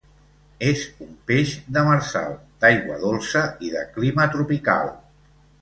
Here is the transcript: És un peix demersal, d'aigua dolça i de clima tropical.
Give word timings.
És 0.67 0.85
un 1.07 1.11
peix 1.31 1.51
demersal, 1.77 2.33
d'aigua 2.65 2.97
dolça 3.05 3.47
i 3.69 3.73
de 3.77 3.85
clima 3.99 4.29
tropical. 4.37 4.95